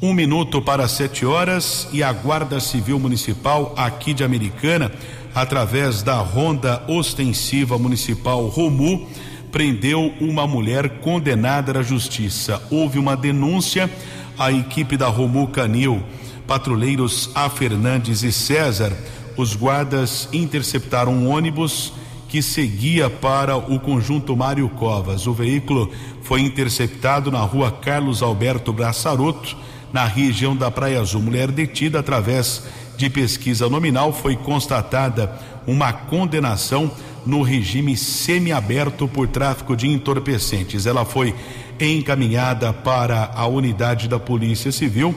[0.00, 4.92] Um minuto para sete horas e a Guarda Civil Municipal aqui de Americana
[5.34, 9.08] através da Ronda Ostensiva Municipal Romu,
[9.50, 12.62] prendeu uma mulher condenada à justiça.
[12.70, 13.90] Houve uma denúncia,
[14.38, 16.02] a equipe da Romu Canil,
[16.46, 17.48] patrulheiros A.
[17.48, 18.92] Fernandes e César,
[19.36, 21.92] os guardas interceptaram um ônibus
[22.28, 25.26] que seguia para o conjunto Mário Covas.
[25.26, 25.90] O veículo
[26.22, 29.56] foi interceptado na rua Carlos Alberto Braçaroto,
[29.92, 31.22] na região da Praia Azul.
[31.22, 32.64] Mulher detida através
[32.96, 36.90] de pesquisa nominal foi constatada uma condenação
[37.24, 40.86] no regime semiaberto por tráfico de entorpecentes.
[40.86, 41.34] Ela foi
[41.78, 45.14] encaminhada para a unidade da Polícia Civil.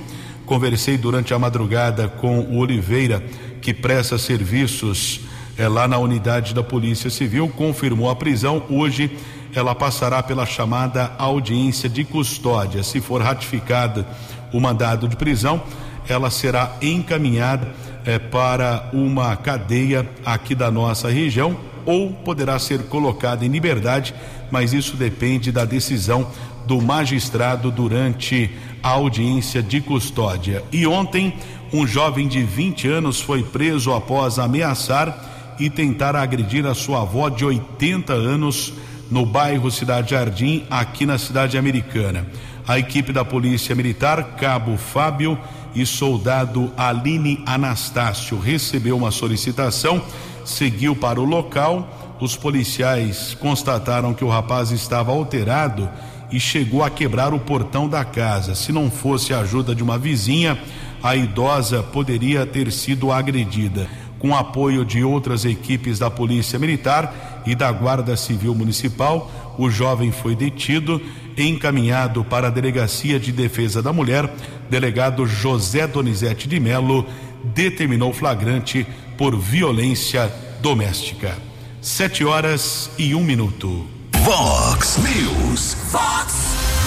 [0.50, 3.24] Conversei durante a madrugada com o Oliveira,
[3.62, 5.22] que presta serviços
[5.56, 8.64] é, lá na unidade da Polícia Civil, confirmou a prisão.
[8.68, 9.16] Hoje
[9.54, 12.82] ela passará pela chamada audiência de custódia.
[12.82, 14.04] Se for ratificado
[14.52, 15.62] o mandado de prisão,
[16.08, 17.72] ela será encaminhada
[18.04, 24.16] eh, para uma cadeia aqui da nossa região ou poderá ser colocada em liberdade,
[24.50, 26.28] mas isso depende da decisão
[26.66, 28.50] do magistrado durante
[28.82, 30.64] a audiência de custódia.
[30.72, 31.34] E ontem,
[31.72, 37.30] um jovem de 20 anos foi preso após ameaçar e tentar agredir a sua avó
[37.30, 38.74] de 80 anos
[39.12, 42.26] no bairro Cidade Jardim, aqui na cidade americana.
[42.68, 45.38] A equipe da Polícia Militar, Cabo Fábio
[45.74, 50.02] e soldado Aline Anastácio recebeu uma solicitação,
[50.46, 52.16] seguiu para o local.
[52.20, 55.90] Os policiais constataram que o rapaz estava alterado
[56.32, 58.56] e chegou a quebrar o portão da casa.
[58.56, 60.58] Se não fosse a ajuda de uma vizinha,
[61.02, 63.88] a idosa poderia ter sido agredida.
[64.20, 70.12] Com apoio de outras equipes da Polícia Militar e da Guarda Civil Municipal, o jovem
[70.12, 71.02] foi detido
[71.38, 74.30] encaminhado para a Delegacia de Defesa da Mulher,
[74.70, 77.06] delegado José Donizete de Melo
[77.44, 78.86] determinou flagrante
[79.18, 81.38] por violência doméstica.
[81.82, 83.99] Sete horas e um minuto.
[84.24, 85.78] Vox News.
[85.92, 86.34] Vox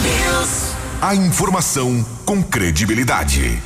[0.03, 0.75] News.
[1.01, 3.59] A informação com credibilidade.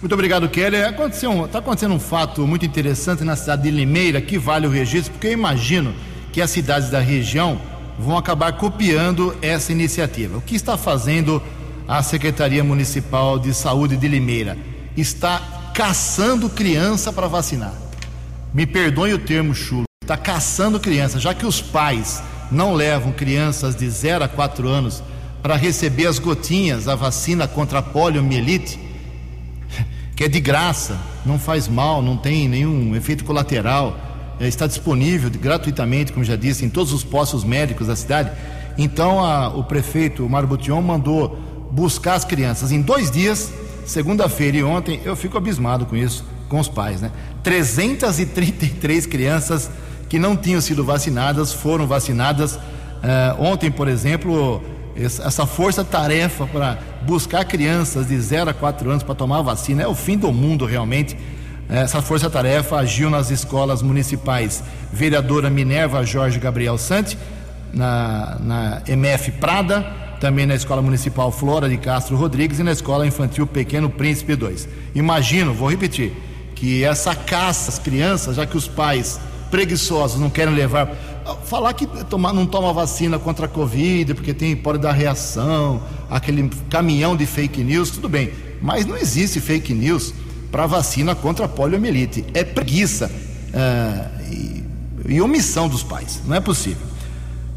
[0.00, 0.82] Muito obrigado, Kelly.
[0.82, 5.12] Aconteceu, está acontecendo um fato muito interessante na cidade de Limeira que vale o registro,
[5.12, 5.94] porque eu imagino
[6.32, 7.60] que as cidades da região
[7.98, 10.38] vão acabar copiando essa iniciativa.
[10.38, 11.42] O que está fazendo
[11.86, 14.56] a Secretaria Municipal de Saúde de Limeira?
[14.96, 17.74] Está caçando criança para vacinar.
[18.54, 19.84] Me perdoe o termo chulo.
[20.02, 25.02] Está caçando criança, já que os pais não levam crianças de 0 a 4 anos
[25.42, 28.78] para receber as gotinhas, a vacina contra a poliomielite,
[30.14, 33.98] que é de graça, não faz mal, não tem nenhum efeito colateral
[34.42, 38.32] é, está disponível gratuitamente, como já disse, em todos os postos médicos da cidade.
[38.76, 41.38] Então a, o prefeito Marbution mandou
[41.70, 43.52] buscar as crianças em dois dias,
[43.86, 45.00] segunda-feira e ontem.
[45.04, 47.12] Eu fico abismado com isso, com os pais, né?
[47.44, 49.70] 333 crianças
[50.12, 52.56] que não tinham sido vacinadas foram vacinadas.
[52.56, 52.60] Uh,
[53.38, 54.62] ontem, por exemplo,
[54.94, 59.94] essa força-tarefa para buscar crianças de 0 a 4 anos para tomar vacina é o
[59.94, 61.16] fim do mundo realmente.
[61.66, 67.16] Essa força-tarefa agiu nas escolas municipais Vereadora Minerva Jorge Gabriel Sante,
[67.72, 69.80] na, na MF Prada,
[70.20, 74.68] também na Escola Municipal Flora de Castro Rodrigues e na Escola Infantil Pequeno Príncipe 2.
[74.94, 76.12] Imagino, vou repetir,
[76.54, 79.18] que essa caça às crianças, já que os pais
[79.52, 80.88] preguiçosos não querem levar.
[81.44, 86.50] Falar que toma, não toma vacina contra a Covid, porque tem, pode dar reação, aquele
[86.70, 88.32] caminhão de fake news, tudo bem.
[88.62, 90.14] Mas não existe fake news
[90.50, 92.24] para vacina contra a poliomielite.
[92.32, 94.64] É preguiça uh, e,
[95.06, 96.22] e, omissão dos pais.
[96.24, 96.86] Não é possível.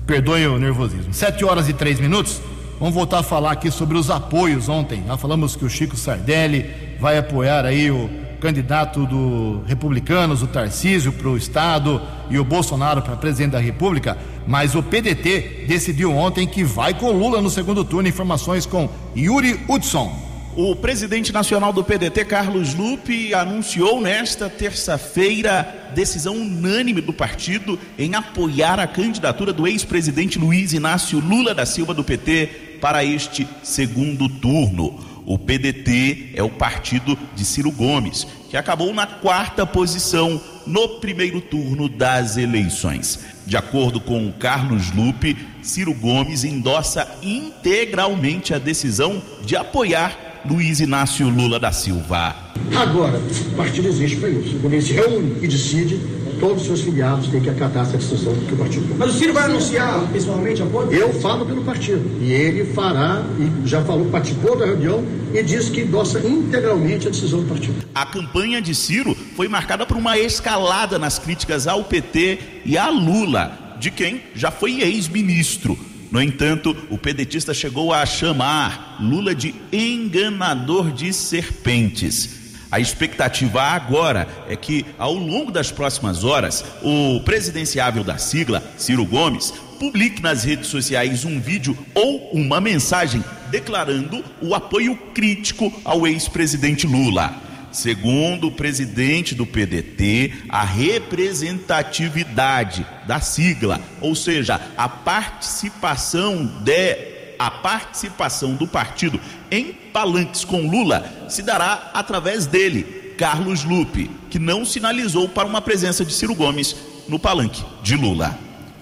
[0.06, 1.14] Perdoe o nervosismo.
[1.14, 2.42] Sete horas e três minutos.
[2.78, 5.02] Vamos voltar a falar aqui sobre os apoios ontem.
[5.08, 11.12] Já falamos que o Chico Sardelli vai apoiar aí o candidato do Republicanos, o Tarcísio,
[11.12, 14.18] para o Estado e o Bolsonaro para presidente da República,
[14.48, 18.08] mas o PDT decidiu ontem que vai com Lula no segundo turno.
[18.08, 20.26] Informações com Yuri Hudson.
[20.58, 28.16] O presidente nacional do PDT, Carlos Lupe, anunciou nesta terça-feira decisão unânime do partido em
[28.16, 34.30] apoiar a candidatura do ex-presidente Luiz Inácio Lula da Silva do PT para este segundo
[34.30, 35.15] turno.
[35.26, 41.42] O PDT é o partido de Ciro Gomes, que acabou na quarta posição no primeiro
[41.42, 43.20] turno das eleições.
[43.46, 51.28] De acordo com Carlos Lupe, Ciro Gomes endossa integralmente a decisão de apoiar Luiz Inácio
[51.28, 52.36] Lula da Silva.
[52.76, 54.58] Agora, o partido existe para isso.
[54.58, 56.00] O governo se reúne e decide,
[56.40, 59.34] todos os seus filiados têm que acatar essa decisão que o partido Mas o Ciro
[59.34, 60.92] vai anunciar pessoalmente apoio?
[60.92, 62.10] Eu falo pelo partido.
[62.22, 67.12] E ele fará, e já falou, participou da reunião e disse que endossa integralmente a
[67.12, 67.76] decisão do partido.
[67.94, 72.90] A campanha de Ciro foi marcada por uma escalada nas críticas ao PT e a
[72.90, 75.78] Lula, de quem já foi ex-ministro.
[76.12, 82.45] No entanto, o pedetista chegou a chamar Lula de enganador de serpentes.
[82.72, 89.06] A expectativa agora é que, ao longo das próximas horas, o presidenciável da sigla, Ciro
[89.06, 96.08] Gomes, publique nas redes sociais um vídeo ou uma mensagem declarando o apoio crítico ao
[96.08, 97.44] ex-presidente Lula.
[97.72, 107.50] Segundo o presidente do PDT, a representatividade da sigla, ou seja, a participação de a
[107.52, 109.20] participação do partido
[109.52, 115.62] em palanques com Lula se dará através dele, Carlos Lupe, que não sinalizou para uma
[115.62, 116.76] presença de Ciro Gomes
[117.08, 118.38] no palanque de Lula.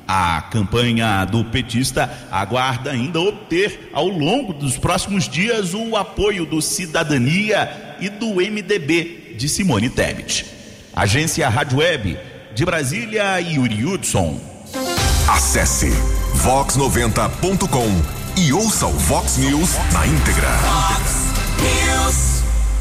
[0.08, 6.62] A campanha do petista aguarda ainda obter, ao longo dos próximos dias, o apoio do
[6.62, 10.46] Cidadania e do MDB de Simone Tebet.
[10.94, 12.18] Agência Rádio Web
[12.54, 14.40] de Brasília, Yuri Hudson.
[15.28, 15.90] Acesse
[16.44, 20.50] vox90.com e ouça o Vox News na íntegra.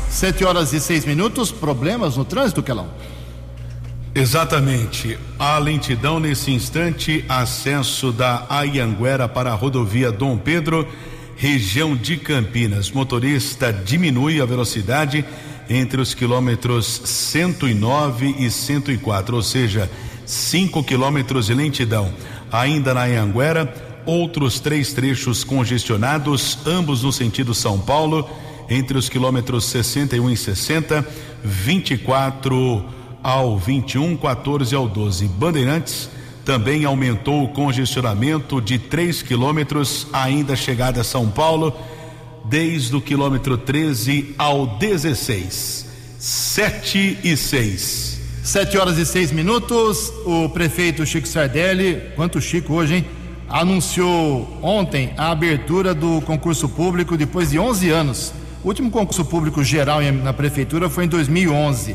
[0.08, 2.88] Sete horas e seis minutos, problemas no trânsito, Kelão?
[4.14, 5.18] Exatamente.
[5.38, 10.86] A lentidão nesse instante, acesso da Ayanguera para a rodovia Dom Pedro,
[11.36, 12.90] região de Campinas.
[12.90, 15.24] Motorista diminui a velocidade
[15.68, 19.90] entre os quilômetros 109 e 104, ou seja,
[20.24, 22.12] 5 quilômetros de lentidão.
[22.50, 28.28] Ainda na Anhanguera, outros três trechos congestionados, ambos no sentido São Paulo,
[28.68, 31.06] entre os quilômetros 61 e 60,
[31.44, 32.84] 24
[33.22, 35.28] ao 21, 14 ao 12.
[35.28, 36.08] Bandeirantes
[36.44, 41.76] também aumentou o congestionamento de 3 quilômetros, ainda chegada a São Paulo,
[42.44, 45.86] desde o quilômetro 13 ao 16.
[46.18, 48.12] 7 e 6.
[48.42, 50.12] Sete horas e seis minutos.
[50.26, 53.21] O prefeito Chico Sardelli, quanto Chico hoje, hein?
[53.52, 58.32] Anunciou ontem a abertura do concurso público depois de 11 anos.
[58.64, 61.94] O último concurso público geral na prefeitura foi em 2011.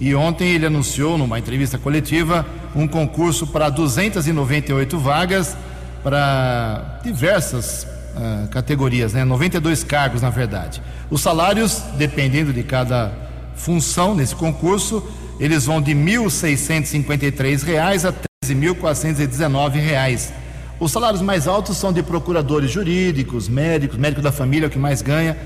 [0.00, 5.56] E ontem ele anunciou, numa entrevista coletiva, um concurso para 298 vagas
[6.02, 9.24] para diversas uh, categorias, né?
[9.24, 10.82] 92 cargos, na verdade.
[11.08, 13.12] Os salários, dependendo de cada
[13.54, 20.45] função nesse concurso, eles vão de 1.653 reais a R$ 13.419.
[20.78, 24.78] Os salários mais altos são de procuradores jurídicos, médicos, médico da família, é o que
[24.78, 25.36] mais ganha.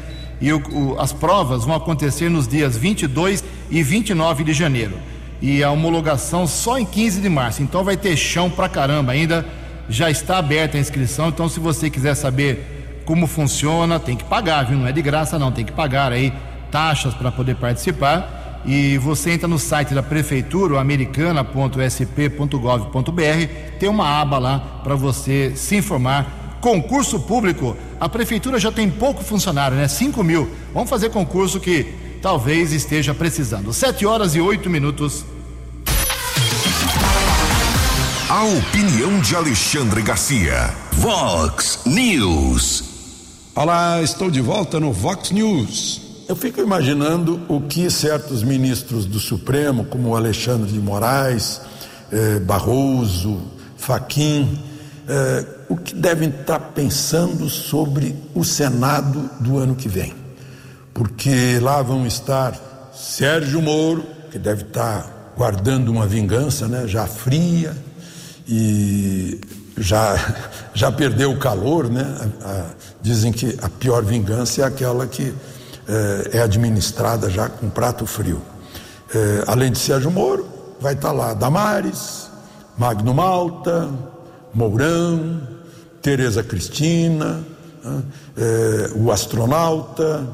[0.41, 4.97] E o, o, as provas vão acontecer nos dias 22 e 29 de janeiro.
[5.41, 7.63] E a homologação só em 15 de março.
[7.63, 9.47] Então vai ter chão pra caramba ainda.
[9.89, 11.29] Já está aberta a inscrição.
[11.29, 14.79] Então, se você quiser saber como funciona, tem que pagar, viu?
[14.79, 15.53] Não é de graça, não.
[15.53, 16.33] Tem que pagar aí
[16.71, 18.40] taxas para poder participar.
[18.65, 25.77] E você entra no site da prefeitura, americana.sp.gov.br, tem uma aba lá para você se
[25.77, 26.59] informar.
[26.61, 29.89] Concurso público, a prefeitura já tem pouco funcionário, né?
[29.89, 30.51] 5 mil.
[30.75, 33.73] Vamos fazer concurso que talvez esteja precisando.
[33.73, 35.25] 7 horas e 8 minutos.
[38.29, 40.73] A opinião de Alexandre Garcia.
[40.93, 42.85] Vox News.
[43.55, 46.10] Olá, estou de volta no Vox News.
[46.31, 51.61] Eu fico imaginando o que certos ministros do Supremo, como Alexandre de Moraes,
[52.13, 53.43] eh, Barroso,
[53.77, 54.57] Faquim,
[55.09, 60.15] eh, o que devem estar pensando sobre o Senado do ano que vem.
[60.95, 62.55] Porque lá vão estar
[62.95, 67.77] Sérgio Moro, que deve estar guardando uma vingança, né, já fria,
[68.47, 69.41] e
[69.77, 70.15] já,
[70.73, 72.07] já perdeu o calor, né?
[72.45, 72.67] A, a,
[73.03, 75.35] dizem que a pior vingança é aquela que
[75.91, 78.41] é, é administrada já com prato frio.
[79.15, 80.47] É, além de Sérgio Moro,
[80.81, 82.31] vai estar lá Damares,
[82.79, 83.91] Magno Malta,
[84.55, 85.41] Mourão,
[86.01, 87.45] Tereza Cristina,
[88.37, 90.27] é, o astronauta,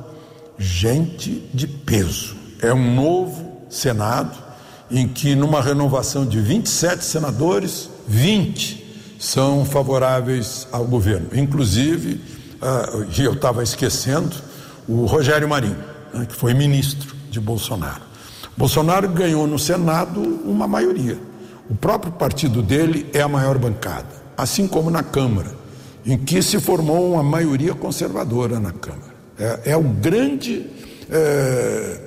[0.58, 2.36] gente de peso.
[2.60, 4.46] É um novo Senado
[4.90, 8.84] em que, numa renovação de 27 senadores, 20
[9.18, 11.28] são favoráveis ao governo.
[11.34, 12.20] Inclusive,
[12.62, 14.36] uh, eu estava esquecendo,
[14.88, 15.76] o Rogério Marinho,
[16.12, 18.02] né, que foi ministro de Bolsonaro.
[18.56, 21.18] Bolsonaro ganhou no Senado uma maioria.
[21.68, 25.50] O próprio partido dele é a maior bancada, assim como na Câmara,
[26.04, 29.14] em que se formou uma maioria conservadora na Câmara.
[29.38, 30.66] É, é o grande
[31.10, 32.00] é,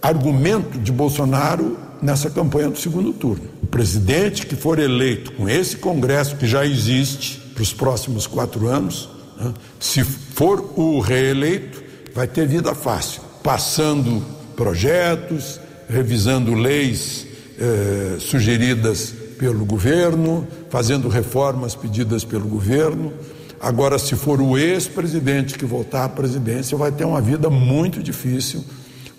[0.00, 3.44] argumento de Bolsonaro nessa campanha do segundo turno.
[3.62, 8.68] O presidente que for eleito com esse Congresso que já existe para os próximos quatro
[8.68, 9.08] anos,
[9.38, 11.79] né, se for o reeleito,
[12.14, 14.22] vai ter vida fácil, passando
[14.56, 17.26] projetos, revisando leis
[17.58, 23.12] eh, sugeridas pelo governo, fazendo reformas pedidas pelo governo.
[23.60, 28.64] Agora, se for o ex-presidente que voltar à presidência, vai ter uma vida muito difícil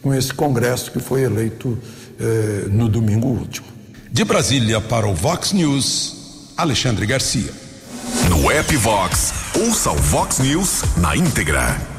[0.01, 1.77] com esse Congresso que foi eleito
[2.19, 3.67] eh, no domingo último.
[4.11, 7.51] De Brasília para o Vox News, Alexandre Garcia.
[8.29, 11.90] No app Vox, ouça o Vox News na íntegra.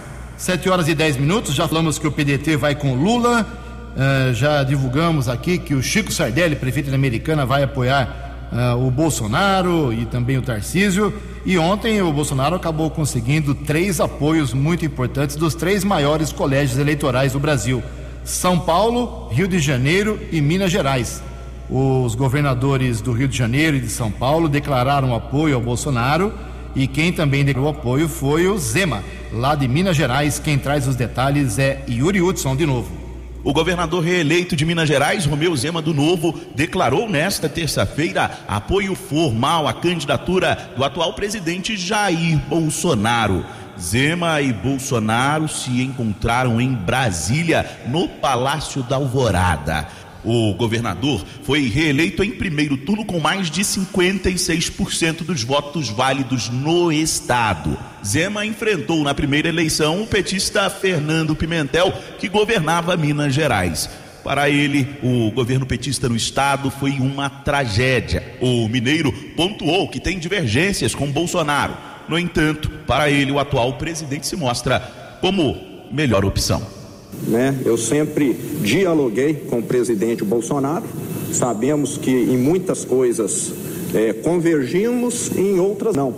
[0.43, 3.47] 7 horas e 10 minutos, já falamos que o PDT vai com Lula,
[3.95, 8.91] uh, já divulgamos aqui que o Chico Sardelli, prefeito da Americana, vai apoiar uh, o
[8.91, 11.15] Bolsonaro e também o Tarcísio.
[11.47, 17.35] E ontem o Bolsonaro acabou conseguindo três apoios muito importantes dos três maiores colégios eleitorais
[17.35, 17.81] do Brasil:
[18.25, 21.23] São Paulo, Rio de Janeiro e Minas Gerais.
[21.71, 26.35] Os governadores do Rio de Janeiro e de São Paulo declararam apoio ao Bolsonaro
[26.75, 30.39] e quem também declarou apoio foi o Zema, lá de Minas Gerais.
[30.39, 33.03] Quem traz os detalhes é Yuri Hudson de novo.
[33.45, 39.67] O governador reeleito de Minas Gerais, Romeu Zema do Novo, declarou nesta terça-feira apoio formal
[39.67, 43.45] à candidatura do atual presidente Jair Bolsonaro.
[43.81, 49.89] Zema e Bolsonaro se encontraram em Brasília, no Palácio da Alvorada.
[50.25, 56.93] O governador foi reeleito em primeiro turno com mais de 56% dos votos válidos no
[56.93, 57.77] estado.
[58.05, 63.91] Zema enfrentou na primeira eleição o petista Fernando Pimentel, que governava Minas Gerais.
[64.23, 68.37] Para ele, o governo petista no estado foi uma tragédia.
[68.41, 71.77] O mineiro pontuou que tem divergências com Bolsonaro.
[72.09, 75.57] No entanto, para ele, o atual presidente se mostra como
[75.91, 76.82] melhor opção.
[77.27, 77.57] Né?
[77.65, 80.85] Eu sempre dialoguei com o presidente Bolsonaro.
[81.33, 83.53] Sabemos que em muitas coisas
[83.95, 86.15] é, convergimos em outras não.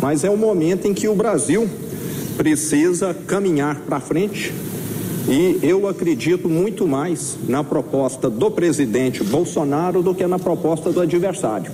[0.00, 1.68] Mas é o momento em que o Brasil
[2.36, 4.52] precisa caminhar para frente.
[5.28, 11.00] E eu acredito muito mais na proposta do presidente Bolsonaro do que na proposta do
[11.00, 11.70] adversário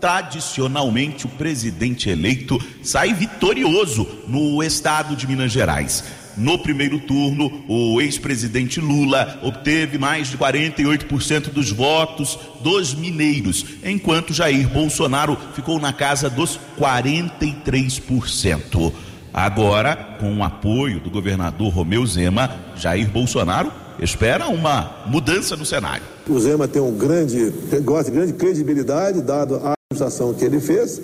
[0.00, 6.04] tradicionalmente o presidente eleito sai vitorioso no estado de Minas Gerais.
[6.38, 14.32] No primeiro turno, o ex-presidente Lula obteve mais de 48% dos votos dos mineiros, enquanto
[14.32, 18.92] Jair Bolsonaro ficou na casa dos 43%.
[19.34, 26.04] Agora, com o apoio do governador Romeu Zema, Jair Bolsonaro espera uma mudança no cenário.
[26.28, 31.02] O Zema tem um grande, gosta de grande credibilidade, dado a administração que ele fez,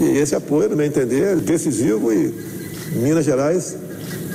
[0.00, 2.32] e esse apoio, no meu entender, é decisivo e
[2.94, 3.84] Minas Gerais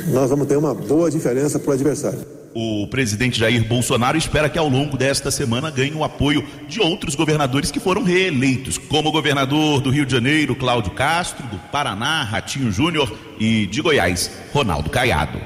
[0.07, 2.19] nós vamos ter uma boa diferença para o adversário.
[2.53, 7.15] O presidente Jair Bolsonaro espera que ao longo desta semana ganhe o apoio de outros
[7.15, 12.23] governadores que foram reeleitos, como o governador do Rio de Janeiro, Cláudio Castro, do Paraná,
[12.23, 15.39] Ratinho Júnior e de Goiás, Ronaldo Caiado.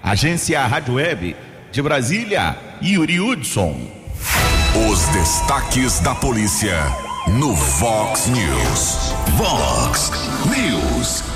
[0.00, 1.34] Agência Rádio Web
[1.72, 3.76] de Brasília, Yuri Hudson.
[4.90, 6.76] Os destaques da polícia
[7.26, 9.14] no Vox News.
[9.36, 10.12] Vox
[10.46, 11.33] News.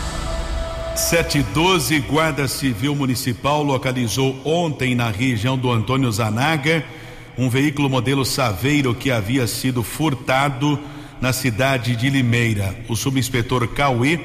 [0.98, 6.84] 712, Guarda Civil Municipal localizou ontem na região do Antônio Zanaga
[7.38, 10.76] um veículo modelo Saveiro que havia sido furtado
[11.20, 12.76] na cidade de Limeira.
[12.88, 14.18] O subinspetor Cauê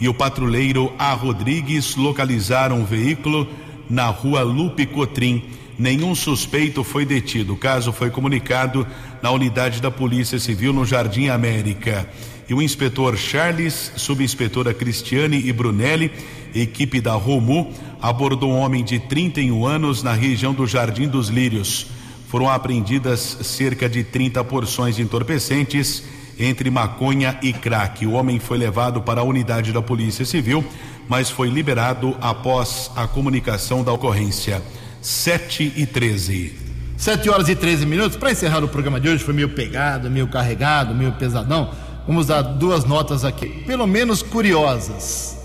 [0.00, 1.12] e o patrulheiro A.
[1.12, 3.48] Rodrigues localizaram o veículo
[3.88, 5.44] na rua Lupe Cotrim.
[5.78, 7.52] Nenhum suspeito foi detido.
[7.52, 8.84] O caso foi comunicado
[9.22, 12.06] na unidade da Polícia Civil no Jardim América
[12.48, 16.12] e o inspetor Charles, subinspetora Cristiane e Brunelli,
[16.54, 21.88] equipe da Romu, abordou um homem de 31 anos na região do Jardim dos Lírios.
[22.28, 26.04] Foram apreendidas cerca de 30 porções de entorpecentes
[26.38, 28.06] entre maconha e crack.
[28.06, 30.64] O homem foi levado para a unidade da Polícia Civil,
[31.08, 34.62] mas foi liberado após a comunicação da ocorrência.
[35.00, 36.66] 7 e 13.
[36.96, 38.16] 7 horas e 13 minutos.
[38.16, 41.70] Para encerrar o programa de hoje, foi meio pegado, meio carregado, meio pesadão.
[42.06, 45.36] Vamos dar duas notas aqui, pelo menos curiosas.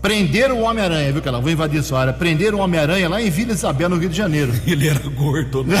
[0.00, 2.12] Prenderam o Homem-Aranha, viu, que ela vou invadir sua área.
[2.12, 4.52] Prenderam o Homem-Aranha lá em Vila Isabel, no Rio de Janeiro.
[4.66, 5.76] Ele era gordo, né?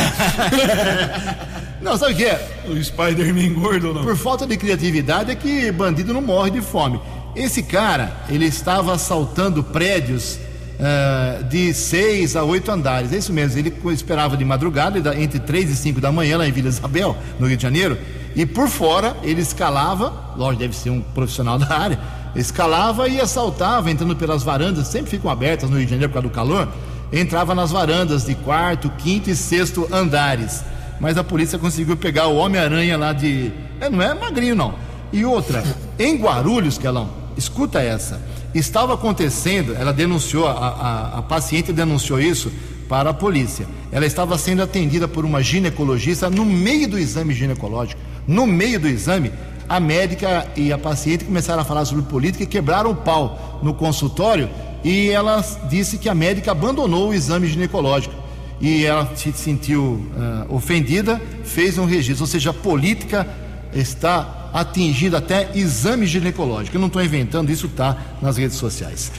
[1.82, 2.62] não, sabe o que é?
[2.68, 4.04] O Spider-Man gordo, não?
[4.04, 7.00] Por falta de criatividade é que bandido não morre de fome.
[7.34, 10.38] Esse cara, ele estava assaltando prédios
[10.78, 13.12] uh, de seis a oito andares.
[13.12, 16.52] É isso mesmo, ele esperava de madrugada, entre três e cinco da manhã, lá em
[16.52, 17.98] Vila Isabel, no Rio de Janeiro,
[18.34, 21.98] e por fora ele escalava, lógico, deve ser um profissional da área,
[22.34, 26.28] escalava e assaltava, entrando pelas varandas, sempre ficam abertas no Rio de Janeiro por causa
[26.28, 26.68] do calor,
[27.12, 30.64] entrava nas varandas de quarto, quinto e sexto andares.
[30.98, 33.52] Mas a polícia conseguiu pegar o Homem-Aranha lá de.
[33.80, 34.74] É, não é magrinho, não.
[35.12, 35.62] E outra,
[35.98, 38.20] em Guarulhos, Kelão, escuta essa.
[38.54, 42.52] Estava acontecendo, ela denunciou, a, a, a paciente denunciou isso
[42.88, 43.66] para a polícia.
[43.90, 48.00] Ela estava sendo atendida por uma ginecologista no meio do exame ginecológico.
[48.26, 49.32] No meio do exame,
[49.68, 53.74] a médica e a paciente começaram a falar sobre política e quebraram o pau no
[53.74, 54.48] consultório
[54.84, 58.14] e ela disse que a médica abandonou o exame ginecológico
[58.60, 63.26] e ela se sentiu uh, ofendida, fez um registro, ou seja, a política
[63.74, 66.76] está atingindo até exame ginecológico.
[66.76, 69.10] Eu não estou inventando, isso está nas redes sociais.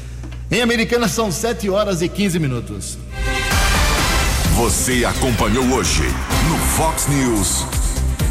[0.50, 2.98] Em Americana são 7 horas e 15 minutos.
[4.56, 6.04] Você acompanhou hoje
[6.48, 7.83] no Fox News.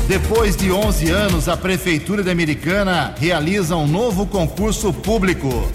[0.09, 5.70] Depois de 11 anos, a Prefeitura de Americana realiza um novo concurso público.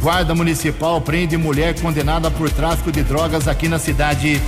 [0.00, 4.40] Guarda Municipal prende mulher condenada por tráfico de drogas aqui na cidade.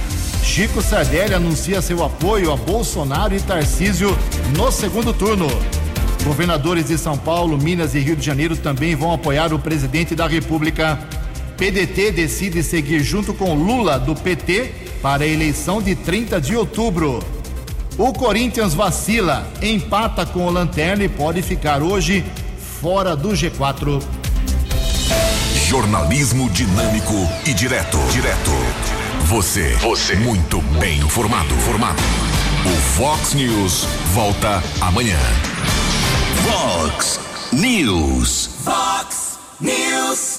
[0.42, 4.16] Chico Sardelli anuncia seu apoio a Bolsonaro e Tarcísio
[4.56, 5.46] no segundo turno.
[6.24, 10.26] Governadores de São Paulo, Minas e Rio de Janeiro também vão apoiar o presidente da
[10.26, 10.98] República.
[11.56, 17.20] PDT decide seguir junto com Lula do PT para a eleição de 30 de outubro.
[17.98, 22.24] O Corinthians vacila, empata com o Lanterna e pode ficar hoje
[22.80, 24.02] fora do G4.
[25.68, 27.14] Jornalismo dinâmico
[27.46, 27.98] e direto.
[28.10, 28.50] Direto.
[29.26, 29.74] Você.
[29.76, 30.16] Você.
[30.16, 31.54] Muito bem informado.
[31.56, 32.02] Formado.
[32.64, 35.18] O Fox News volta amanhã.
[36.44, 37.20] Fox
[37.52, 38.50] News.
[38.64, 40.30] Fox News.